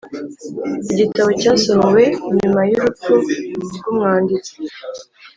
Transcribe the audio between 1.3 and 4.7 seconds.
cyasohowe nyuma yurupfu rwumwanditsi.